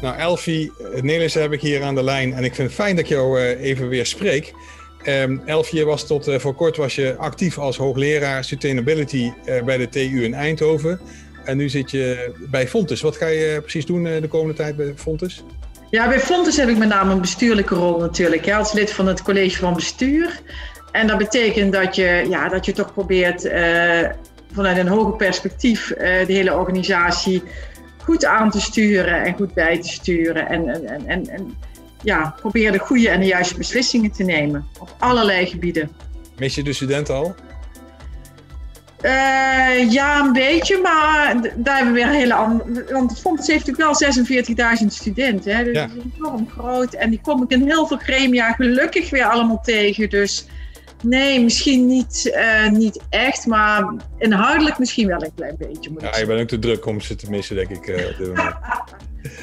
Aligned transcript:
Nou, 0.00 0.16
Elfie 0.18 0.72
Nelissen 1.00 1.42
heb 1.42 1.52
ik 1.52 1.60
hier 1.60 1.82
aan 1.82 1.94
de 1.94 2.02
lijn 2.02 2.34
en 2.34 2.44
ik 2.44 2.54
vind 2.54 2.68
het 2.68 2.76
fijn 2.76 2.96
dat 2.96 3.04
ik 3.04 3.10
jou 3.10 3.40
uh, 3.40 3.60
even 3.60 3.88
weer 3.88 4.06
spreek. 4.06 4.54
Um, 5.06 5.42
Elfie, 5.44 5.78
je 5.78 5.84
was 5.84 6.06
tot 6.06 6.28
uh, 6.28 6.38
voor 6.38 6.54
kort 6.54 6.76
was 6.76 6.94
je 6.94 7.16
actief 7.16 7.58
als 7.58 7.76
hoogleraar 7.76 8.44
Sustainability 8.44 9.32
bij 9.64 9.76
de 9.76 9.88
TU 9.88 10.24
in 10.24 10.34
Eindhoven. 10.34 11.00
En 11.44 11.56
nu 11.56 11.68
zit 11.68 11.90
je 11.90 12.34
bij 12.50 12.68
Fontes. 12.68 13.00
Wat 13.00 13.16
ga 13.16 13.26
je 13.26 13.58
precies 13.60 13.86
doen 13.86 14.02
de 14.02 14.28
komende 14.28 14.54
tijd 14.54 14.76
bij 14.76 14.92
Fontes? 14.96 15.44
Ja, 15.90 16.08
bij 16.08 16.20
Fontes 16.20 16.56
heb 16.56 16.68
ik 16.68 16.78
met 16.78 16.88
name 16.88 17.12
een 17.12 17.20
bestuurlijke 17.20 17.74
rol 17.74 17.98
natuurlijk. 17.98 18.44
Ja, 18.44 18.58
als 18.58 18.72
lid 18.72 18.92
van 18.92 19.06
het 19.06 19.22
college 19.22 19.58
van 19.58 19.74
bestuur. 19.74 20.40
En 20.92 21.06
dat 21.06 21.18
betekent 21.18 21.72
dat 21.72 21.96
je, 21.96 22.26
ja, 22.28 22.48
dat 22.48 22.66
je 22.66 22.72
toch 22.72 22.92
probeert 22.92 23.42
vanuit 24.52 24.76
een 24.76 24.88
hoger 24.88 25.16
perspectief 25.16 25.86
de 25.98 26.24
hele 26.26 26.54
organisatie 26.54 27.42
goed 28.04 28.24
aan 28.24 28.50
te 28.50 28.60
sturen 28.60 29.24
en 29.24 29.34
goed 29.34 29.54
bij 29.54 29.80
te 29.80 29.88
sturen. 29.88 30.48
En, 30.48 30.68
en, 30.68 31.06
en, 31.06 31.28
en 31.28 31.56
ja, 32.02 32.34
probeer 32.40 32.72
de 32.72 32.78
goede 32.78 33.08
en 33.08 33.20
de 33.20 33.26
juiste 33.26 33.56
beslissingen 33.56 34.10
te 34.10 34.22
nemen 34.22 34.66
op 34.80 34.94
allerlei 34.98 35.46
gebieden. 35.46 35.90
Mis 36.38 36.54
je 36.54 36.62
de 36.62 36.72
studenten 36.72 37.14
al? 37.14 37.34
Uh, 39.04 39.90
ja, 39.90 40.20
een 40.20 40.32
beetje, 40.32 40.80
maar 40.80 41.36
daar 41.56 41.76
hebben 41.76 41.94
we 41.94 42.00
weer 42.00 42.08
hele 42.08 42.34
andere. 42.34 42.92
Want 42.92 43.10
het 43.10 43.20
Fonds 43.20 43.46
heeft 43.46 43.66
natuurlijk 43.66 44.00
wel 44.00 44.76
46.000 44.80 44.86
studenten. 44.86 45.56
Hè? 45.56 45.64
Dus 45.64 45.76
ja. 45.76 45.86
dat 45.86 45.96
is 45.96 46.02
enorm 46.18 46.48
groot. 46.48 46.94
En 46.94 47.10
die 47.10 47.20
kom 47.22 47.42
ik 47.42 47.50
in 47.50 47.68
heel 47.68 47.86
veel 47.86 47.96
gremia 47.96 48.52
gelukkig 48.52 49.10
weer 49.10 49.24
allemaal 49.24 49.60
tegen. 49.62 50.10
Dus 50.10 50.46
Nee, 51.02 51.40
misschien 51.40 51.86
niet, 51.86 52.32
uh, 52.34 52.70
niet 52.70 53.00
echt, 53.08 53.46
maar 53.46 53.94
inhoudelijk 54.18 54.78
misschien 54.78 55.06
wel 55.06 55.22
een 55.22 55.34
klein 55.34 55.54
beetje. 55.58 55.90
Moet 55.90 56.02
ja, 56.02 56.18
je 56.18 56.26
bent 56.26 56.40
ook 56.40 56.48
te 56.48 56.58
druk 56.58 56.86
om 56.86 57.00
ze 57.00 57.14
te 57.14 57.30
missen, 57.30 57.56
denk 57.56 57.68
ik. 57.68 57.86
Uh, 57.86 58.36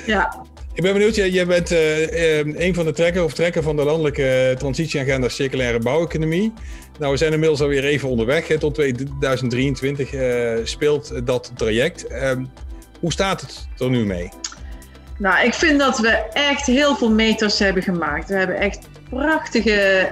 ja. 0.06 0.46
Ik 0.74 0.84
ben 0.84 0.94
benieuwd, 0.94 1.16
jij, 1.16 1.30
jij 1.30 1.46
bent 1.46 1.72
uh, 1.72 2.38
een 2.38 2.74
van 2.74 2.86
de 2.86 2.92
trekker 2.92 3.24
of 3.24 3.34
trekker 3.34 3.64
van 3.64 3.76
de 3.76 3.84
landelijke 3.84 4.56
transitieagenda 4.58 5.30
circulaire 5.30 5.80
bouweconomie. 5.80 6.54
Nou, 7.00 7.12
we 7.12 7.18
zijn 7.18 7.34
inmiddels 7.34 7.62
alweer 7.62 7.84
even 7.84 8.10
onderweg. 8.10 8.48
Hè. 8.48 8.58
Tot 8.58 8.76
2023 8.76 10.10
speelt 10.64 11.26
dat 11.26 11.52
traject. 11.56 12.08
Ehm, 12.08 12.46
hoe 13.00 13.12
staat 13.12 13.42
het 13.42 13.68
er 13.78 13.90
nu 13.90 14.06
mee? 14.06 14.30
Nou, 15.18 15.46
ik 15.46 15.54
vind 15.54 15.80
dat 15.80 16.00
we 16.00 16.10
echt 16.34 16.66
heel 16.66 16.96
veel 16.96 17.12
meters 17.12 17.60
hebben 17.60 17.84
gemaakt. 17.84 18.30
We 18.30 18.36
hebben 18.36 18.58
echt 18.58 18.88
prachtige 19.10 20.08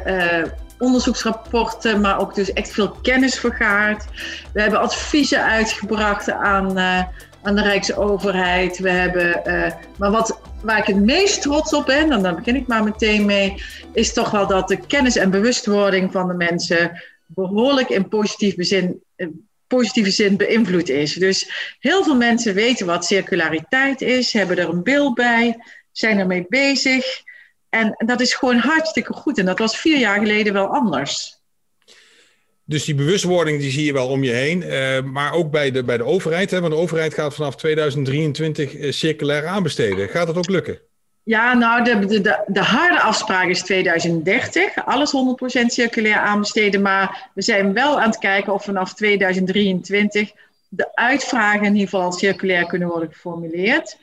onderzoeksrapporten, 0.78 2.02
maar 2.02 2.20
ook 2.20 2.36
dus 2.36 2.54
echt 2.54 2.72
veel 2.72 2.92
kennis 2.92 3.40
vergaard. 3.40 4.06
We 4.54 4.62
hebben 4.62 4.80
adviezen 4.80 5.44
uitgebracht 5.44 6.32
aan, 6.32 6.78
uh, 6.78 7.04
aan 7.42 7.56
de 7.56 7.62
Rijksoverheid. 7.62 8.80
We 8.80 8.90
hebben, 8.90 9.42
uh, 9.46 9.72
maar 9.98 10.12
wat, 10.12 10.40
waar 10.62 10.78
ik 10.78 10.86
het 10.86 11.06
meest 11.06 11.42
trots 11.42 11.74
op 11.74 11.86
ben, 11.86 12.12
en 12.12 12.22
daar 12.22 12.36
begin 12.36 12.56
ik 12.56 12.68
maar 12.68 12.84
meteen 12.84 13.26
mee, 13.26 13.64
is 13.94 14.14
toch 14.14 14.32
wel 14.32 14.48
dat 14.48 14.68
de 14.68 14.78
kennis 14.88 15.16
en 15.16 15.30
bewustwording 15.30 16.12
van 16.12 16.28
de 16.28 16.34
mensen 16.34 17.04
behoorlijk 17.26 17.90
in 17.90 18.08
positief 18.08 18.56
bezin, 18.56 19.02
positieve 19.68 20.12
zin 20.12 20.38
beïnvloed 20.38 20.90
is. 20.90 21.14
Dus 21.14 21.76
heel 21.80 22.04
veel 22.04 22.16
mensen 22.16 22.54
weten 22.54 22.86
wat 22.86 23.06
circulariteit 23.06 24.02
is, 24.02 24.34
hebben 24.34 24.58
er 24.58 24.70
een 24.70 24.84
beeld 24.84 25.16
bij, 25.16 25.58
zijn 25.92 26.20
ermee 26.20 26.46
bezig. 26.50 27.06
En 27.70 27.96
dat 28.06 28.22
is 28.22 28.34
gewoon 28.34 28.58
hartstikke 28.58 29.14
goed. 29.14 29.38
En 29.38 29.46
dat 29.46 29.60
was 29.60 29.78
vier 29.78 29.98
jaar 29.98 30.20
geleden 30.20 30.54
wel 30.54 30.68
anders. 30.68 31.38
Dus 32.68 32.86
die 32.86 32.96
bewustwording 32.96 33.60
die 33.60 33.72
zie 33.72 33.86
je 33.86 33.94
wel 33.94 34.08
om 34.08 34.24
je 34.24 34.32
heen. 34.32 34.62
Uh, 34.62 35.02
maar 35.02 35.34
ook 35.34 35.52
bij 35.52 35.72
de, 35.72 35.84
bij 35.84 35.98
de 35.98 36.04
overheid. 36.04 36.52
Hè? 36.52 36.60
Want 36.60 36.74
de 36.74 36.80
overheid 36.80 37.14
gaat 37.14 37.34
vanaf 37.34 37.56
2023 37.56 38.74
uh, 38.74 38.92
circulair 38.92 39.46
aanbesteden. 39.46 40.10
Gaat 40.10 40.28
dat 40.28 40.38
ook 40.38 40.50
lukken? 40.50 40.80
Ja, 41.24 41.54
nou, 41.54 41.84
de, 41.84 42.06
de, 42.06 42.44
de 42.48 42.62
harde 42.62 43.00
afspraak 43.00 43.48
is 43.48 43.62
2030. 43.62 44.86
Alles 44.86 45.14
100% 45.62 45.66
circulair 45.66 46.18
aanbesteden. 46.18 46.82
Maar 46.82 47.30
we 47.34 47.42
zijn 47.42 47.74
wel 47.74 48.00
aan 48.00 48.10
het 48.10 48.20
kijken 48.20 48.54
of 48.54 48.64
vanaf 48.64 48.94
2023 48.94 50.32
de 50.70 50.96
uitvragen 50.96 51.66
in 51.66 51.74
ieder 51.74 51.90
geval 51.90 52.12
circulair 52.12 52.66
kunnen 52.66 52.88
worden 52.88 53.12
geformuleerd. 53.12 53.98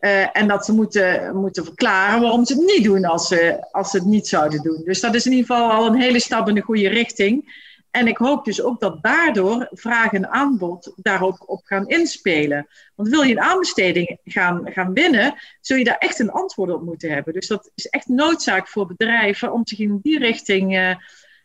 Uh, 0.00 0.36
en 0.36 0.48
dat 0.48 0.64
ze 0.64 0.72
moeten, 0.72 1.36
moeten 1.36 1.64
verklaren 1.64 2.20
waarom 2.20 2.44
ze 2.44 2.52
het 2.52 2.62
niet 2.62 2.84
doen 2.84 3.04
als 3.04 3.28
ze, 3.28 3.66
als 3.70 3.90
ze 3.90 3.96
het 3.96 4.06
niet 4.06 4.28
zouden 4.28 4.62
doen. 4.62 4.82
Dus 4.84 5.00
dat 5.00 5.14
is 5.14 5.26
in 5.26 5.32
ieder 5.32 5.46
geval 5.46 5.70
al 5.70 5.86
een 5.86 6.00
hele 6.00 6.20
stap 6.20 6.48
in 6.48 6.54
de 6.54 6.60
goede 6.60 6.88
richting. 6.88 7.58
En 7.90 8.06
ik 8.06 8.16
hoop 8.16 8.44
dus 8.44 8.62
ook 8.62 8.80
dat 8.80 9.02
daardoor 9.02 9.68
vraag 9.70 10.12
en 10.12 10.30
aanbod 10.30 10.92
daarop 10.96 11.42
op 11.46 11.64
gaan 11.64 11.88
inspelen. 11.88 12.66
Want 12.94 13.08
wil 13.08 13.22
je 13.22 13.32
een 13.32 13.40
aanbesteding 13.40 14.18
gaan, 14.24 14.72
gaan 14.72 14.92
winnen, 14.92 15.34
zul 15.60 15.76
je 15.76 15.84
daar 15.84 15.98
echt 15.98 16.18
een 16.18 16.30
antwoord 16.30 16.70
op 16.70 16.82
moeten 16.82 17.10
hebben. 17.10 17.32
Dus 17.32 17.46
dat 17.46 17.70
is 17.74 17.86
echt 17.86 18.08
noodzaak 18.08 18.68
voor 18.68 18.86
bedrijven 18.86 19.52
om 19.52 19.66
zich 19.66 19.78
in 19.78 19.98
die 20.02 20.18
richting 20.18 20.76
uh, 20.76 20.94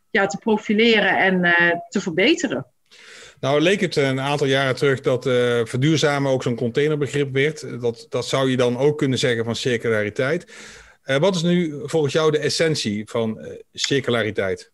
ja, 0.09 0.25
te 0.25 0.37
profileren 0.37 1.17
en 1.17 1.45
uh, 1.45 1.71
te 1.89 2.01
verbeteren. 2.01 2.65
Nou, 3.39 3.61
leek 3.61 3.81
het 3.81 3.95
een 3.95 4.19
aantal 4.19 4.47
jaren 4.47 4.75
terug 4.75 5.01
dat 5.01 5.25
uh, 5.25 5.33
verduurzamen 5.63 6.31
ook 6.31 6.43
zo'n 6.43 6.55
containerbegrip 6.55 7.33
werd. 7.33 7.81
Dat, 7.81 8.05
dat 8.09 8.27
zou 8.27 8.49
je 8.49 8.57
dan 8.57 8.77
ook 8.77 8.97
kunnen 8.97 9.19
zeggen 9.19 9.45
van 9.45 9.55
circulariteit. 9.55 10.53
Uh, 11.05 11.17
wat 11.17 11.35
is 11.35 11.41
nu 11.41 11.81
volgens 11.83 12.13
jou 12.13 12.31
de 12.31 12.39
essentie 12.39 13.09
van 13.09 13.37
uh, 13.39 13.47
circulariteit? 13.73 14.71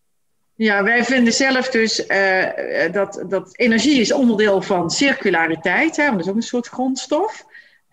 Ja, 0.54 0.82
wij 0.82 1.04
vinden 1.04 1.32
zelf 1.32 1.68
dus 1.70 2.06
dat, 2.92 3.24
dat 3.28 3.56
energie 3.56 4.00
is 4.00 4.12
onderdeel 4.12 4.62
van 4.62 4.90
circulariteit. 4.90 5.96
Hè, 5.96 6.04
want 6.04 6.16
dat 6.16 6.24
is 6.24 6.30
ook 6.30 6.36
een 6.36 6.42
soort 6.42 6.68
grondstof. 6.68 7.44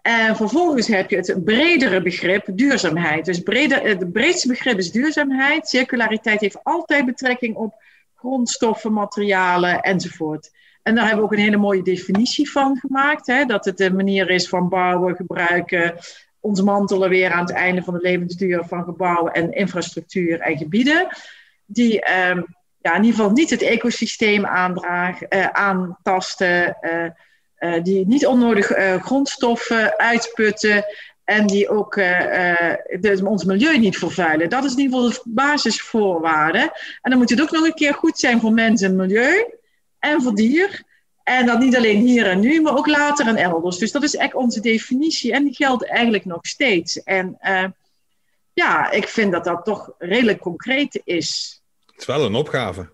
En 0.01 0.36
vervolgens 0.36 0.88
heb 0.88 1.09
je 1.09 1.16
het 1.16 1.44
bredere 1.44 2.01
begrip 2.01 2.46
duurzaamheid. 2.51 3.25
Dus 3.25 3.40
breder, 3.40 3.81
het 3.81 4.12
breedste 4.12 4.47
begrip 4.47 4.78
is 4.78 4.91
duurzaamheid. 4.91 5.68
Circulariteit 5.68 6.40
heeft 6.40 6.63
altijd 6.63 7.06
betrekking 7.06 7.56
op 7.56 7.74
grondstoffen, 8.19 8.94
materialen 8.94 9.81
enzovoort. 9.81 10.52
En 10.84 10.96
daar 10.96 11.06
hebben 11.06 11.25
we 11.25 11.31
ook 11.31 11.38
een 11.38 11.44
hele 11.44 11.57
mooie 11.57 11.84
definitie 11.84 12.52
van 12.52 12.78
gemaakt. 12.78 13.28
Hè? 13.28 13.46
Dat 13.46 13.66
het 13.66 13.80
een 13.80 13.96
manier 13.96 14.30
is 14.30 14.50
van 14.50 14.69
bouwen, 14.69 15.16
gebruiken, 15.16 15.96
ontmantelen 16.40 17.09
weer 17.09 17.31
aan 17.31 17.46
het 17.46 17.53
einde 17.53 17.84
van 17.84 17.94
de 17.94 18.00
levensduur 18.02 18.63
van 18.66 18.84
gebouwen 18.84 19.34
en 19.34 19.53
infrastructuur 19.53 20.40
en 20.40 20.57
gebieden. 20.57 21.07
Die 21.66 21.94
um, 22.30 22.46
ja, 22.81 22.96
in 22.96 23.03
ieder 23.03 23.19
geval 23.19 23.31
niet 23.31 23.50
het 23.50 23.62
ecosysteem 23.62 24.46
uh, 24.46 25.47
aantasten. 25.51 26.78
Uh, 26.81 27.06
uh, 27.59 27.84
die 27.84 28.07
niet 28.07 28.25
onnodig 28.25 28.72
grondstoffen 29.01 29.97
uitputten. 29.97 30.86
En 31.30 31.48
die 31.48 31.70
ook 31.70 31.96
de, 31.96 33.22
ons 33.24 33.44
milieu 33.44 33.78
niet 33.78 33.98
vervuilen. 33.98 34.50
Dat 34.50 34.64
is 34.64 34.72
in 34.72 34.80
ieder 34.80 35.00
geval 35.00 35.10
de 35.10 35.22
basisvoorwaarde. 35.26 36.60
En 37.02 37.10
dan 37.10 37.18
moet 37.18 37.30
het 37.30 37.42
ook 37.42 37.52
nog 37.52 37.66
een 37.66 37.74
keer 37.74 37.94
goed 37.94 38.20
zijn 38.20 38.40
voor 38.40 38.52
mensen 38.52 38.90
en 38.90 38.96
milieu 38.96 39.46
en 40.00 40.22
voor 40.22 40.36
dier. 40.36 40.84
En 41.24 41.46
dat 41.46 41.60
niet 41.60 41.76
alleen 41.76 42.02
hier 42.02 42.26
en 42.26 42.40
nu, 42.40 42.62
maar 42.62 42.78
ook 42.78 42.88
later 42.88 43.28
en 43.28 43.36
elders. 43.36 43.78
Dus 43.78 43.92
dat 43.92 44.04
is 44.04 44.16
echt 44.16 44.34
onze 44.34 44.60
definitie 44.60 45.34
en 45.34 45.44
die 45.44 45.56
geldt 45.56 45.86
eigenlijk 45.86 46.26
nog 46.26 46.40
steeds. 46.42 47.04
En 47.04 47.38
uh, 47.44 47.66
ja, 48.54 48.92
ik 48.92 49.08
vind 49.08 49.32
dat 49.32 49.44
dat 49.44 49.66
toch 49.66 49.92
redelijk 49.98 50.40
concreet 50.40 51.02
is. 51.04 51.62
Het 51.86 52.00
is 52.00 52.06
wel 52.06 52.26
een 52.26 52.36
opgave. 52.36 52.90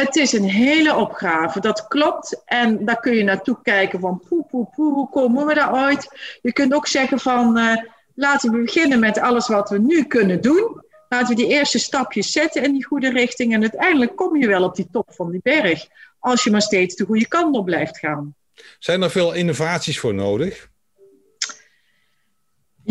Het 0.00 0.16
is 0.16 0.32
een 0.32 0.48
hele 0.48 0.94
opgave, 0.96 1.60
dat 1.60 1.88
klopt. 1.88 2.42
En 2.44 2.84
daar 2.84 3.00
kun 3.00 3.14
je 3.14 3.22
naartoe 3.22 3.58
kijken 3.62 4.00
van 4.00 4.22
poe, 4.28 4.44
poe, 4.50 4.66
poe, 4.74 4.92
hoe 4.92 5.08
komen 5.10 5.46
we 5.46 5.54
daar 5.54 5.72
ooit? 5.74 6.08
Je 6.42 6.52
kunt 6.52 6.74
ook 6.74 6.86
zeggen 6.86 7.18
van 7.18 7.58
uh, 7.58 7.76
laten 8.14 8.52
we 8.52 8.60
beginnen 8.60 9.00
met 9.00 9.18
alles 9.18 9.48
wat 9.48 9.70
we 9.70 9.78
nu 9.78 10.04
kunnen 10.04 10.40
doen. 10.40 10.84
Laten 11.08 11.28
we 11.28 11.42
die 11.42 11.50
eerste 11.50 11.78
stapjes 11.78 12.32
zetten 12.32 12.62
in 12.62 12.72
die 12.72 12.84
goede 12.84 13.10
richting. 13.10 13.54
En 13.54 13.60
uiteindelijk 13.60 14.16
kom 14.16 14.36
je 14.36 14.46
wel 14.46 14.64
op 14.64 14.74
die 14.74 14.88
top 14.92 15.12
van 15.12 15.30
die 15.30 15.40
berg. 15.42 15.86
Als 16.18 16.44
je 16.44 16.50
maar 16.50 16.62
steeds 16.62 16.94
de 16.94 17.04
goede 17.04 17.28
kant 17.28 17.56
op 17.56 17.64
blijft 17.64 17.98
gaan. 17.98 18.34
Zijn 18.78 19.02
er 19.02 19.10
veel 19.10 19.32
innovaties 19.32 20.00
voor 20.00 20.14
nodig? 20.14 20.68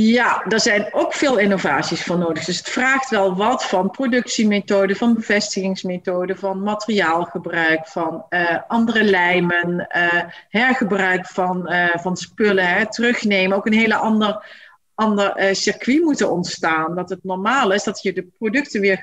Ja, 0.02 0.46
er 0.46 0.60
zijn 0.60 0.94
ook 0.94 1.14
veel 1.14 1.38
innovaties 1.38 2.04
voor 2.04 2.18
nodig. 2.18 2.46
Dus 2.46 2.58
het 2.58 2.70
vraagt 2.70 3.10
wel 3.10 3.36
wat 3.36 3.66
van 3.66 3.90
productiemethoden, 3.90 4.96
van 4.96 5.14
bevestigingsmethoden, 5.14 6.38
van 6.38 6.64
materiaalgebruik, 6.64 7.88
van 7.88 8.26
uh, 8.30 8.58
andere 8.68 9.04
lijmen, 9.04 9.88
uh, 9.96 10.24
hergebruik 10.50 11.26
van, 11.26 11.74
uh, 11.74 11.96
van 11.96 12.18
spullen, 12.18 12.90
terugnemen. 12.90 13.58
Ook 13.58 13.66
een 13.66 13.74
hele 13.74 13.96
ander 13.96 14.46
ander 14.94 15.56
circuit 15.56 16.02
moeten 16.02 16.32
ontstaan. 16.32 16.96
Dat 16.96 17.10
het 17.10 17.24
normaal 17.24 17.72
is 17.72 17.84
dat 17.84 18.02
je 18.02 18.14
de 18.14 18.28
producten 18.38 18.82
weer, 18.82 19.00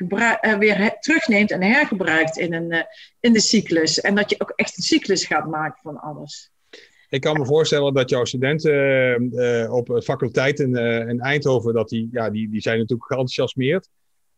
weer 0.59 0.97
terugneemt 1.01 1.51
en 1.51 1.63
hergebruikt 1.63 2.37
in, 2.37 2.53
een, 2.53 2.87
in 3.21 3.33
de 3.33 3.41
cyclus. 3.41 4.01
En 4.01 4.15
dat 4.15 4.31
je 4.31 4.41
ook 4.41 4.53
echt 4.57 4.77
een 4.77 4.83
cyclus 4.83 5.25
gaat 5.25 5.47
maken 5.47 5.81
van 5.83 6.01
alles. 6.01 6.51
Ik 7.09 7.21
kan 7.21 7.39
me 7.39 7.47
voorstellen 7.47 7.95
dat 7.95 8.11
jouw 8.11 8.25
studenten 8.25 9.71
op 9.71 10.01
faculteit 10.03 10.61
in, 10.61 10.77
in, 11.09 11.21
Eindhoven, 11.21 11.75
dat 11.75 11.89
die, 11.89 12.09
ja, 12.13 12.31
die, 12.31 12.51
die 12.51 12.61
zijn 12.61 12.79
natuurlijk 12.79 13.09
geenthousiasmeerd. 13.09 13.89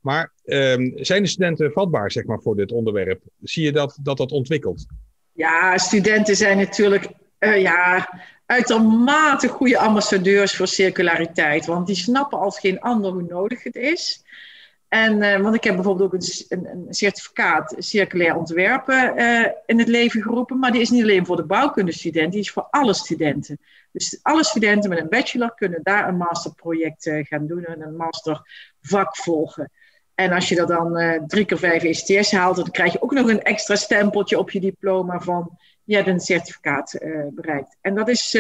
Maar 0.01 0.33
ehm, 0.45 0.91
zijn 0.95 1.23
de 1.23 1.29
studenten 1.29 1.73
vatbaar 1.73 2.11
zeg 2.11 2.25
maar, 2.25 2.41
voor 2.41 2.57
dit 2.57 2.73
onderwerp? 2.73 3.23
Zie 3.43 3.65
je 3.65 3.73
dat 3.73 3.99
dat, 4.03 4.17
dat 4.17 4.33
ontwikkelt? 4.33 4.87
Ja, 5.33 5.79
studenten 5.79 6.37
zijn 6.37 6.57
natuurlijk 6.57 7.09
ja, 7.39 8.09
uitermate 8.47 9.49
goede 9.49 9.79
ambassadeurs 9.79 10.57
voor 10.57 10.67
circulariteit. 10.67 11.67
Want 11.67 11.87
die 11.87 11.97
snappen 11.97 12.39
als 12.39 12.59
geen 12.59 12.81
ander 12.81 13.13
hoe 13.13 13.23
nodig 13.23 13.63
het 13.63 13.77
is. 13.77 14.23
En, 14.89 15.23
uh, 15.23 15.41
want 15.41 15.55
ik 15.55 15.65
heb 15.65 15.75
bijvoorbeeld 15.75 16.13
ook 16.13 16.21
een, 16.21 16.67
een, 16.67 16.87
certificaat 16.89 17.75
circulair 17.79 18.37
ontwerpen 18.37 19.21
uh, 19.21 19.47
in 19.67 19.79
het 19.79 19.89
leven 19.89 20.23
geroepen. 20.23 20.59
Maar 20.59 20.73
die 20.73 20.81
is 20.81 20.91
niet 20.91 21.03
alleen 21.03 21.27
voor 21.27 21.37
de 21.37 21.45
bouwkundestudenten, 21.45 22.31
die 22.31 22.41
is 22.41 22.51
voor 22.51 22.67
alle 22.71 22.95
studenten. 22.95 23.59
Dus 23.93 24.19
alle 24.23 24.45
studenten 24.45 24.91
met 24.91 24.99
een 24.99 25.09
bachelor 25.09 25.55
kunnen 25.55 25.81
daar 25.83 26.09
een 26.09 26.17
masterproject 26.17 27.07
uh, 27.07 27.25
gaan 27.25 27.47
doen 27.47 27.65
en 27.65 27.83
een 27.83 27.97
mastervak 27.97 29.17
volgen. 29.17 29.71
En 30.15 30.33
als 30.33 30.49
je 30.49 30.55
dat 30.55 30.69
dan 30.69 31.23
drie 31.27 31.45
keer 31.45 31.59
vijf 31.59 31.83
ECTS 31.83 32.33
haalt, 32.33 32.57
dan 32.57 32.71
krijg 32.71 32.93
je 32.93 33.03
ook 33.03 33.13
nog 33.13 33.29
een 33.29 33.43
extra 33.43 33.75
stempeltje 33.77 34.39
op 34.39 34.51
je 34.51 34.61
diploma 34.61 35.21
van 35.21 35.59
je 35.85 35.95
hebt 35.95 36.09
een 36.09 36.21
certificaat 36.21 36.99
bereikt. 37.31 37.77
En 37.81 37.95
dat 37.95 38.09
is 38.09 38.37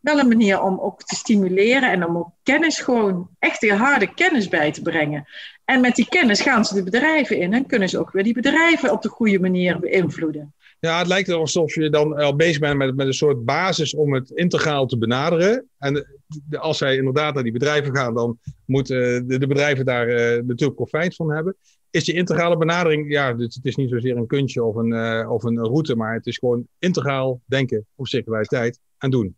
wel 0.00 0.18
een 0.18 0.28
manier 0.28 0.62
om 0.62 0.80
ook 0.80 1.02
te 1.02 1.14
stimuleren 1.14 1.90
en 1.90 2.06
om 2.06 2.16
ook 2.16 2.30
kennis 2.42 2.78
gewoon, 2.78 3.28
echt 3.38 3.60
de 3.60 3.74
harde 3.74 4.14
kennis 4.14 4.48
bij 4.48 4.72
te 4.72 4.82
brengen. 4.82 5.26
En 5.70 5.80
met 5.80 5.94
die 5.94 6.08
kennis 6.08 6.40
gaan 6.40 6.64
ze 6.64 6.74
de 6.74 6.82
bedrijven 6.82 7.38
in 7.38 7.52
en 7.52 7.66
kunnen 7.66 7.88
ze 7.88 7.98
ook 7.98 8.10
weer 8.10 8.24
die 8.24 8.34
bedrijven 8.34 8.92
op 8.92 9.02
de 9.02 9.08
goede 9.08 9.40
manier 9.40 9.78
beïnvloeden. 9.78 10.54
Ja, 10.80 10.98
het 10.98 11.06
lijkt 11.06 11.30
alsof 11.30 11.74
je 11.74 11.90
dan 11.90 12.16
al 12.16 12.36
bezig 12.36 12.58
bent 12.58 12.76
met, 12.76 12.96
met 12.96 13.06
een 13.06 13.12
soort 13.12 13.44
basis 13.44 13.94
om 13.94 14.14
het 14.14 14.30
integraal 14.30 14.86
te 14.86 14.98
benaderen. 14.98 15.68
En 15.78 16.06
als 16.50 16.78
zij 16.78 16.96
inderdaad 16.96 17.34
naar 17.34 17.42
die 17.42 17.52
bedrijven 17.52 17.96
gaan, 17.96 18.14
dan 18.14 18.38
moeten 18.64 19.26
de, 19.28 19.38
de 19.38 19.46
bedrijven 19.46 19.84
daar 19.84 20.08
uh, 20.08 20.42
natuurlijk 20.42 20.74
profijt 20.74 21.14
van 21.14 21.32
hebben. 21.32 21.56
Is 21.90 22.04
die 22.04 22.14
integrale 22.14 22.56
benadering, 22.56 23.12
ja, 23.12 23.36
het, 23.36 23.54
het 23.54 23.64
is 23.64 23.76
niet 23.76 23.90
zozeer 23.90 24.16
een 24.16 24.26
kunstje 24.26 24.64
of 24.64 24.74
een, 24.74 25.28
of 25.28 25.42
een 25.42 25.58
route, 25.58 25.96
maar 25.96 26.14
het 26.14 26.26
is 26.26 26.38
gewoon 26.38 26.66
integraal 26.78 27.40
denken 27.46 27.86
op 27.94 28.06
circulariteit 28.06 28.78
en 28.98 29.10
doen. 29.10 29.36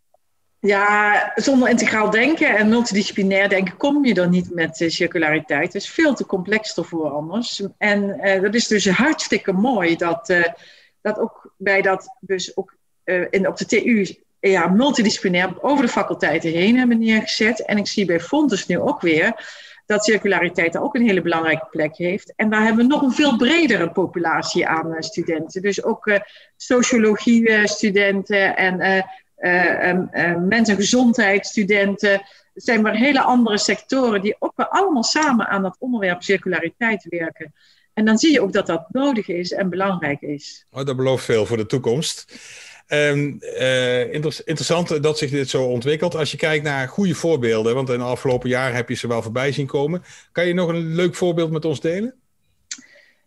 Ja, 0.65 1.31
zonder 1.35 1.69
integraal 1.69 2.09
denken 2.09 2.57
en 2.57 2.69
multidisciplinair 2.69 3.49
denken 3.49 3.77
kom 3.77 4.05
je 4.05 4.13
dan 4.13 4.29
niet 4.29 4.53
met 4.53 4.83
circulariteit. 4.87 5.73
Het 5.73 5.81
is 5.81 5.89
veel 5.89 6.13
te 6.13 6.25
complex 6.25 6.77
ervoor 6.77 7.09
anders. 7.09 7.61
En 7.77 8.19
uh, 8.23 8.41
dat 8.41 8.53
is 8.53 8.67
dus 8.67 8.89
hartstikke 8.89 9.51
mooi 9.51 9.95
dat, 9.95 10.29
uh, 10.29 10.43
dat 11.01 11.19
ook 11.19 11.53
bij 11.57 11.81
dat, 11.81 12.17
dus 12.19 12.57
ook 12.57 12.75
in, 13.29 13.47
op 13.47 13.57
de 13.57 13.65
TU, 13.65 14.15
ja, 14.39 14.67
multidisciplinair 14.67 15.61
over 15.61 15.85
de 15.85 15.91
faculteiten 15.91 16.51
heen 16.51 16.77
hebben 16.77 16.99
neergezet. 16.99 17.65
En 17.65 17.77
ik 17.77 17.87
zie 17.87 18.05
bij 18.05 18.19
Fontes 18.19 18.67
nu 18.67 18.79
ook 18.79 19.01
weer 19.01 19.45
dat 19.85 20.03
circulariteit 20.03 20.73
daar 20.73 20.83
ook 20.83 20.95
een 20.95 21.07
hele 21.07 21.21
belangrijke 21.21 21.67
plek 21.71 21.97
heeft. 21.97 22.33
En 22.35 22.49
daar 22.49 22.63
hebben 22.63 22.85
we 22.87 22.93
nog 22.93 23.01
een 23.01 23.11
veel 23.11 23.37
bredere 23.37 23.91
populatie 23.91 24.67
aan 24.67 25.03
studenten. 25.03 25.61
Dus 25.61 25.83
ook 25.83 26.19
sociologie-studenten 26.57 28.55
en 28.55 29.05
mensengezondheid, 30.47 31.45
studenten. 31.45 32.11
Het 32.53 32.63
zijn 32.63 32.81
maar 32.81 32.95
hele 32.95 33.21
andere 33.21 33.57
sectoren 33.57 34.21
die 34.21 34.35
ook 34.39 34.53
weer 34.55 34.67
allemaal 34.67 35.03
samen 35.03 35.47
aan 35.47 35.61
dat 35.61 35.75
onderwerp 35.79 36.21
circulariteit 36.21 37.05
werken. 37.09 37.53
En 37.93 38.05
dan 38.05 38.17
zie 38.17 38.31
je 38.31 38.41
ook 38.41 38.53
dat 38.53 38.67
dat 38.67 38.85
nodig 38.89 39.27
is 39.27 39.51
en 39.51 39.69
belangrijk 39.69 40.21
is. 40.21 40.65
Oh, 40.71 40.85
dat 40.85 40.95
belooft 40.95 41.25
veel 41.25 41.45
voor 41.45 41.57
de 41.57 41.65
toekomst. 41.65 42.37
Um, 42.87 43.37
uh, 43.41 44.13
interessant 44.13 45.03
dat 45.03 45.17
zich 45.17 45.29
dit 45.29 45.49
zo 45.49 45.63
ontwikkelt. 45.63 46.15
Als 46.15 46.31
je 46.31 46.37
kijkt 46.37 46.63
naar 46.63 46.87
goede 46.87 47.15
voorbeelden, 47.15 47.75
want 47.75 47.89
in 47.89 47.97
de 47.97 48.03
afgelopen 48.03 48.49
jaren 48.49 48.75
heb 48.75 48.89
je 48.89 48.95
ze 48.95 49.07
wel 49.07 49.21
voorbij 49.21 49.51
zien 49.51 49.67
komen. 49.67 50.03
Kan 50.31 50.47
je 50.47 50.53
nog 50.53 50.69
een 50.69 50.95
leuk 50.95 51.15
voorbeeld 51.15 51.51
met 51.51 51.65
ons 51.65 51.81
delen? 51.81 52.15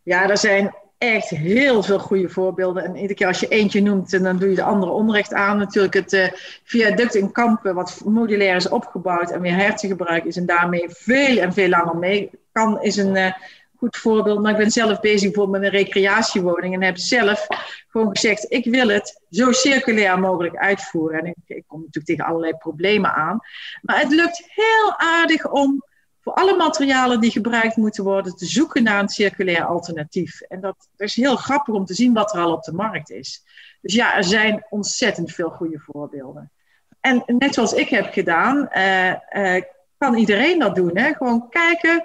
Ja, 0.02 0.30
er 0.30 0.38
zijn 0.38 0.74
echt 0.98 1.28
heel 1.28 1.82
veel 1.82 1.98
goede 1.98 2.28
voorbeelden. 2.28 2.84
En 2.84 2.94
iedere 2.94 3.14
keer 3.14 3.26
als 3.26 3.40
je 3.40 3.48
eentje 3.48 3.82
noemt, 3.82 4.22
dan 4.22 4.38
doe 4.38 4.48
je 4.48 4.54
de 4.54 4.62
andere 4.62 4.92
onrecht 4.92 5.32
aan. 5.32 5.58
Natuurlijk 5.58 5.94
het 5.94 6.12
uh, 6.12 6.26
viaduct 6.64 7.14
in 7.14 7.32
Kampen, 7.32 7.74
wat 7.74 8.00
modulair 8.04 8.56
is 8.56 8.68
opgebouwd 8.68 9.30
en 9.30 9.40
weer 9.40 9.54
hertengebruik 9.54 10.24
is 10.24 10.36
en 10.36 10.46
daarmee 10.46 10.84
veel 10.88 11.38
en 11.38 11.52
veel 11.52 11.68
langer 11.68 11.96
mee 11.96 12.30
kan, 12.52 12.82
is 12.82 12.96
een 12.96 13.16
uh, 13.16 13.32
goed 13.76 13.96
voorbeeld. 13.96 14.42
Maar 14.42 14.50
ik 14.50 14.58
ben 14.58 14.70
zelf 14.70 15.00
bezig 15.00 15.30
bijvoorbeeld 15.30 15.62
met 15.62 15.72
een 15.72 15.78
recreatiewoning 15.78 16.74
en 16.74 16.82
heb 16.82 16.98
zelf 16.98 17.46
gewoon 17.88 18.10
gezegd, 18.10 18.52
ik 18.52 18.64
wil 18.64 18.88
het 18.88 19.20
zo 19.30 19.52
circulair 19.52 20.18
mogelijk 20.18 20.56
uitvoeren. 20.56 21.18
En 21.18 21.34
ik 21.46 21.64
kom 21.66 21.78
natuurlijk 21.78 22.06
tegen 22.06 22.24
allerlei 22.24 22.52
problemen 22.52 23.14
aan. 23.14 23.40
Maar 23.82 24.00
het 24.00 24.12
lukt 24.12 24.42
heel 24.54 24.94
aardig 24.96 25.50
om 25.50 25.84
voor 26.26 26.34
alle 26.34 26.56
materialen 26.56 27.20
die 27.20 27.30
gebruikt 27.30 27.76
moeten 27.76 28.04
worden, 28.04 28.36
te 28.36 28.46
zoeken 28.46 28.82
naar 28.82 29.00
een 29.00 29.08
circulair 29.08 29.64
alternatief. 29.64 30.40
En 30.40 30.60
dat, 30.60 30.88
is 30.96 31.14
heel 31.14 31.36
grappig 31.36 31.74
om 31.74 31.84
te 31.84 31.94
zien 31.94 32.12
wat 32.12 32.34
er 32.34 32.40
al 32.40 32.52
op 32.52 32.62
de 32.62 32.72
markt 32.72 33.10
is. 33.10 33.44
Dus 33.80 33.94
ja, 33.94 34.16
er 34.16 34.24
zijn 34.24 34.66
ontzettend 34.70 35.32
veel 35.32 35.50
goede 35.50 35.78
voorbeelden. 35.78 36.52
En 37.00 37.22
net 37.26 37.54
zoals 37.54 37.72
ik 37.72 37.88
heb 37.88 38.12
gedaan, 38.12 38.68
uh, 38.72 39.12
uh, 39.32 39.62
kan 39.98 40.14
iedereen 40.14 40.58
dat 40.58 40.74
doen. 40.74 40.98
Hè? 40.98 41.14
Gewoon 41.14 41.48
kijken, 41.48 42.04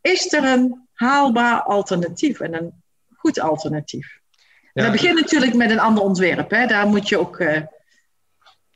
is 0.00 0.32
er 0.32 0.44
een 0.44 0.88
haalbaar 0.92 1.62
alternatief 1.62 2.40
en 2.40 2.54
een 2.54 2.82
goed 3.16 3.40
alternatief? 3.40 4.18
Ja. 4.72 4.82
dat 4.82 4.92
begint 4.92 5.20
natuurlijk 5.20 5.54
met 5.54 5.70
een 5.70 5.80
ander 5.80 6.02
ontwerp. 6.02 6.50
Hè? 6.50 6.66
Daar 6.66 6.86
moet 6.86 7.08
je 7.08 7.18
ook 7.18 7.38
uh, 7.38 7.60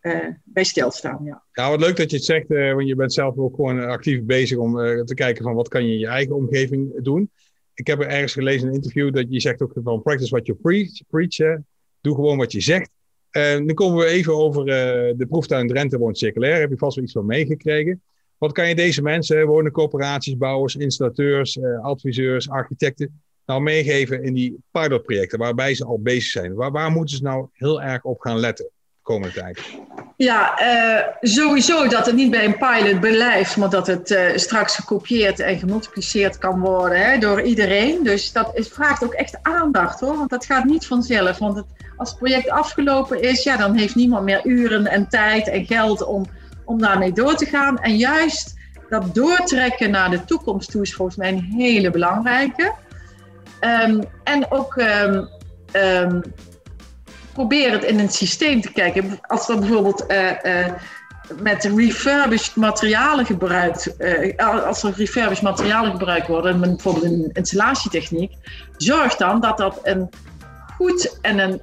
uh, 0.02 0.26
bij 0.44 0.64
stilstaan. 0.64 1.24
Ja. 1.24 1.42
ja, 1.52 1.70
wat 1.70 1.80
leuk 1.80 1.96
dat 1.96 2.10
je 2.10 2.16
het 2.16 2.24
zegt, 2.24 2.50
uh, 2.50 2.74
want 2.74 2.88
je 2.88 2.94
bent 2.94 3.12
zelf 3.12 3.36
ook 3.36 3.54
gewoon 3.54 3.86
actief 3.86 4.22
bezig 4.22 4.58
om 4.58 4.74
te 5.04 5.14
kijken 5.14 5.44
van 5.44 5.54
wat 5.54 5.68
kan 5.68 5.86
je 5.86 5.92
in 5.92 5.98
je 5.98 6.06
eigen 6.06 6.34
omgeving 6.34 7.02
doen. 7.02 7.30
Ik 7.74 7.86
heb 7.86 8.00
er 8.00 8.06
ergens 8.06 8.32
gelezen 8.32 8.62
in 8.62 8.68
een 8.68 8.74
interview 8.74 9.14
dat 9.14 9.26
je 9.28 9.40
zegt 9.40 9.62
ook 9.62 9.72
van 9.74 10.02
practice 10.02 10.30
what 10.30 10.46
you 10.46 10.58
preach, 10.58 10.90
preach 11.08 11.58
doe 12.00 12.14
gewoon 12.14 12.38
wat 12.38 12.52
je 12.52 12.60
zegt. 12.60 12.90
dan 13.30 13.74
komen 13.74 13.98
we 13.98 14.06
even 14.06 14.36
over 14.36 14.64
de 14.64 15.26
proeftuin 15.28 15.68
Drenthe 15.68 15.98
woont 15.98 16.18
circulair, 16.18 16.60
heb 16.60 16.70
je 16.70 16.76
vast 16.76 16.94
wel 16.94 17.04
iets 17.04 17.12
van 17.12 17.26
meegekregen. 17.26 18.02
Wat 18.38 18.52
kan 18.52 18.68
je 18.68 18.74
deze 18.74 19.02
mensen, 19.02 19.46
woningcoöperaties, 19.46 20.36
bouwers, 20.36 20.76
installateurs, 20.76 21.58
adviseurs, 21.82 22.50
architecten, 22.50 23.22
nou 23.46 23.62
meegeven 23.62 24.22
in 24.22 24.34
die 24.34 24.58
pilotprojecten 24.70 25.38
waarbij 25.38 25.74
ze 25.74 25.84
al 25.84 26.00
bezig 26.00 26.30
zijn? 26.30 26.54
Waar, 26.54 26.70
waar 26.70 26.90
moeten 26.90 27.16
ze 27.16 27.22
nou 27.22 27.48
heel 27.52 27.82
erg 27.82 28.04
op 28.04 28.20
gaan 28.20 28.38
letten? 28.38 28.70
Komende 29.10 29.34
tijd? 29.34 29.60
Ja, 30.16 30.62
uh, 30.62 31.06
sowieso 31.20 31.88
dat 31.88 32.06
het 32.06 32.14
niet 32.14 32.30
bij 32.30 32.44
een 32.44 32.58
pilot 32.58 33.00
blijft, 33.00 33.56
maar 33.56 33.70
dat 33.70 33.86
het 33.86 34.10
uh, 34.10 34.20
straks 34.34 34.74
gekopieerd 34.74 35.40
en 35.40 35.58
gemultipliceerd 35.58 36.38
kan 36.38 36.60
worden 36.60 37.10
hè, 37.10 37.18
door 37.18 37.42
iedereen. 37.42 38.02
Dus 38.02 38.32
dat 38.32 38.50
is, 38.54 38.68
vraagt 38.68 39.04
ook 39.04 39.12
echt 39.12 39.38
aandacht 39.42 40.00
hoor, 40.00 40.16
want 40.16 40.30
dat 40.30 40.44
gaat 40.44 40.64
niet 40.64 40.86
vanzelf. 40.86 41.38
Want 41.38 41.56
het, 41.56 41.66
als 41.96 42.08
het 42.08 42.18
project 42.18 42.50
afgelopen 42.50 43.22
is, 43.22 43.42
ja, 43.42 43.56
dan 43.56 43.74
heeft 43.76 43.94
niemand 43.94 44.24
meer 44.24 44.40
uren 44.44 44.86
en 44.86 45.08
tijd 45.08 45.48
en 45.48 45.64
geld 45.66 46.04
om, 46.04 46.26
om 46.64 46.78
daarmee 46.80 47.12
door 47.12 47.34
te 47.34 47.46
gaan. 47.46 47.78
En 47.78 47.96
juist 47.96 48.54
dat 48.88 49.14
doortrekken 49.14 49.90
naar 49.90 50.10
de 50.10 50.24
toekomst 50.24 50.70
toe 50.70 50.82
is 50.82 50.94
volgens 50.94 51.16
mij 51.16 51.28
een 51.28 51.54
hele 51.56 51.90
belangrijke. 51.90 52.72
Um, 53.60 54.02
en 54.24 54.50
ook 54.50 54.76
um, 54.76 55.28
um, 55.72 56.22
probeer 57.32 57.72
het 57.72 57.84
in 57.84 57.98
een 57.98 58.08
systeem 58.08 58.60
te 58.60 58.72
kijken. 58.72 59.18
Als 59.20 59.48
er 59.48 59.58
bijvoorbeeld 59.58 60.04
uh, 60.08 60.30
uh, 60.42 60.66
met 61.42 61.64
refurbished 61.76 62.56
materialen 62.56 63.26
gebruikt, 63.26 63.94
uh, 63.98 64.66
als 64.66 64.82
er 64.82 64.92
refurbished 64.96 65.42
materialen 65.42 65.90
gebruikt 65.90 66.26
worden, 66.26 66.60
bijvoorbeeld 66.60 67.04
een 67.04 67.30
installatietechniek, 67.32 68.32
zorg 68.76 69.16
dan 69.16 69.40
dat 69.40 69.58
dat 69.58 69.80
een 69.82 70.10
goed 70.76 71.18
en 71.20 71.38
een 71.38 71.60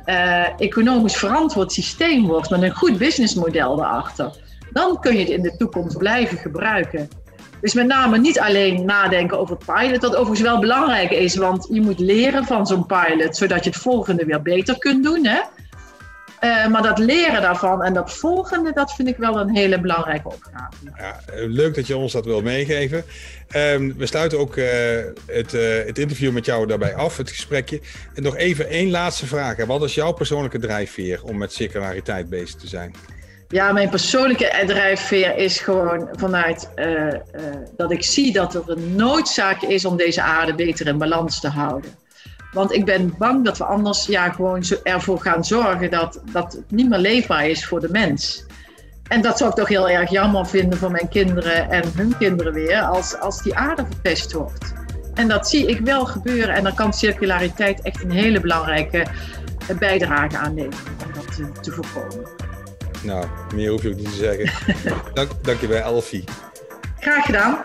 economisch 0.57 1.17
verantwoord 1.17 1.71
systeem 1.71 2.25
wordt 2.25 2.49
met 2.49 2.61
een 2.61 2.75
goed 2.75 2.97
businessmodel 2.97 3.79
erachter. 3.79 4.31
Dan 4.71 4.99
kun 4.99 5.13
je 5.13 5.19
het 5.19 5.29
in 5.29 5.41
de 5.41 5.57
toekomst 5.57 5.97
blijven 5.97 6.37
gebruiken. 6.37 7.09
Dus 7.61 7.73
met 7.73 7.87
name 7.87 8.17
niet 8.17 8.39
alleen 8.39 8.85
nadenken 8.85 9.39
over 9.39 9.57
pilot, 9.65 10.01
dat 10.01 10.15
overigens 10.15 10.41
wel 10.41 10.59
belangrijk 10.59 11.11
is, 11.11 11.35
want 11.35 11.67
je 11.71 11.81
moet 11.81 11.99
leren 11.99 12.45
van 12.45 12.67
zo'n 12.67 12.85
pilot, 12.85 13.37
zodat 13.37 13.63
je 13.63 13.69
het 13.69 13.79
volgende 13.79 14.25
weer 14.25 14.41
beter 14.41 14.77
kunt 14.77 15.03
doen. 15.03 15.25
Hè? 15.25 15.39
Uh, 16.43 16.67
maar 16.67 16.81
dat 16.81 16.97
leren 16.97 17.41
daarvan 17.41 17.83
en 17.83 17.93
dat 17.93 18.13
volgende, 18.13 18.71
dat 18.73 18.93
vind 18.93 19.07
ik 19.07 19.17
wel 19.17 19.39
een 19.39 19.55
hele 19.55 19.79
belangrijke 19.79 20.27
opgave. 20.27 20.75
Ja, 20.97 21.19
leuk 21.35 21.75
dat 21.75 21.87
je 21.87 21.97
ons 21.97 22.11
dat 22.11 22.25
wil 22.25 22.41
meegeven. 22.41 23.03
Um, 23.55 23.97
we 23.97 24.05
sluiten 24.05 24.39
ook 24.39 24.55
uh, 24.55 24.65
het, 25.25 25.53
uh, 25.53 25.61
het, 25.85 25.97
interview 25.97 26.31
met 26.31 26.45
jou 26.45 26.67
daarbij 26.67 26.95
af, 26.95 27.17
het 27.17 27.29
gesprekje. 27.29 27.81
En 28.15 28.23
nog 28.23 28.35
even 28.35 28.69
één 28.69 28.89
laatste 28.89 29.25
vraag. 29.25 29.65
Wat 29.65 29.83
is 29.83 29.93
jouw 29.93 30.11
persoonlijke 30.11 30.59
drijfveer 30.59 31.23
om 31.23 31.37
met 31.37 31.53
circulariteit 31.53 32.29
bezig 32.29 32.55
te 32.55 32.67
zijn? 32.67 32.95
Ja, 33.47 33.71
mijn 33.71 33.89
persoonlijke 33.89 34.63
drijfveer 34.65 35.35
is 35.37 35.59
gewoon 35.59 36.09
vanuit 36.11 36.69
dat 37.77 37.91
ik 37.91 38.03
zie 38.03 38.33
dat 38.33 38.55
er 38.55 38.63
een 38.65 38.95
noodzaak 38.95 39.61
is 39.61 39.85
om 39.85 39.97
deze 39.97 40.21
aarde 40.21 40.55
beter 40.55 40.87
in 40.87 40.97
balans 40.97 41.39
te 41.39 41.47
houden. 41.47 41.91
Want 42.51 42.73
ik 42.73 42.85
ben 42.85 43.15
bang 43.17 43.45
dat 43.45 43.57
we 43.57 43.63
anders 43.63 44.05
ja, 44.05 44.29
gewoon 44.29 44.63
ervoor 44.83 45.21
gaan 45.21 45.45
zorgen 45.45 45.91
dat, 45.91 46.21
dat 46.31 46.53
het 46.53 46.71
niet 46.71 46.89
meer 46.89 46.99
leefbaar 46.99 47.47
is 47.47 47.65
voor 47.65 47.79
de 47.79 47.89
mens. 47.89 48.45
En 49.07 49.21
dat 49.21 49.37
zou 49.37 49.49
ik 49.49 49.55
toch 49.55 49.67
heel 49.67 49.89
erg 49.89 50.09
jammer 50.09 50.47
vinden 50.47 50.77
voor 50.79 50.91
mijn 50.91 51.09
kinderen 51.09 51.69
en 51.69 51.83
hun 51.95 52.17
kinderen 52.17 52.53
weer, 52.53 52.81
als, 52.81 53.19
als 53.19 53.41
die 53.41 53.55
aarde 53.55 53.85
verpest 53.89 54.33
wordt. 54.33 54.73
En 55.13 55.27
dat 55.27 55.49
zie 55.49 55.65
ik 55.65 55.79
wel 55.79 56.05
gebeuren 56.05 56.55
en 56.55 56.63
dan 56.63 56.75
kan 56.75 56.93
circulariteit 56.93 57.81
echt 57.81 58.03
een 58.03 58.11
hele 58.11 58.39
belangrijke 58.39 59.05
bijdrage 59.79 60.37
aan 60.37 60.53
leveren 60.53 60.93
om 61.05 61.13
dat 61.13 61.35
te, 61.35 61.51
te 61.61 61.71
voorkomen. 61.71 62.27
Nou, 63.03 63.25
meer 63.55 63.69
hoef 63.69 63.81
je 63.81 63.89
ook 63.89 63.95
niet 63.95 64.09
te 64.09 64.15
zeggen. 64.15 64.49
Dank, 65.13 65.29
dank 65.41 65.59
je 65.59 65.67
bij 65.67 65.81
Elfie. 65.81 66.23
Graag 66.99 67.25
gedaan. 67.25 67.63